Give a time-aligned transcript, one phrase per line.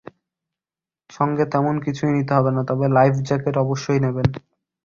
[1.09, 4.27] সঙ্গে তেমন কিছুই নিতে হবে না, তবে লাইফ জ্যাকেট অবশ্যই নেবেন।